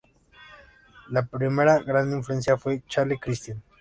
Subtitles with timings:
[1.13, 3.61] Su primera gran influencia fue Charlie Christian.